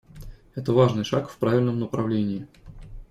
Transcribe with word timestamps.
Это 0.55 0.73
важный 0.73 1.03
шаг 1.03 1.29
в 1.29 1.37
правильном 1.37 1.79
направлении. 1.79 2.47